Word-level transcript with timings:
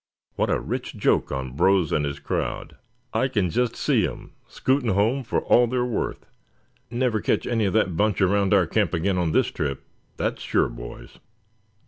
"What 0.35 0.49
a 0.49 0.59
rich 0.59 0.95
joke 0.95 1.31
on 1.31 1.51
Brose 1.55 1.91
and 1.91 2.05
his 2.05 2.17
crowd. 2.17 2.75
I 3.13 3.27
can 3.27 3.51
just 3.51 3.75
see 3.75 4.07
'em 4.07 4.31
scooting 4.47 4.89
for 4.89 4.95
home 4.95 5.21
for 5.21 5.41
all 5.41 5.67
they're 5.67 5.85
worth. 5.85 6.25
Never 6.89 7.21
catch 7.21 7.45
any 7.45 7.65
of 7.65 7.73
that 7.73 7.95
bunch 7.95 8.19
around 8.19 8.51
our 8.51 8.65
camp 8.65 8.95
again 8.95 9.19
on 9.19 9.31
this 9.31 9.51
trip, 9.51 9.83
that's 10.17 10.41
sure, 10.41 10.69
boys." 10.69 11.19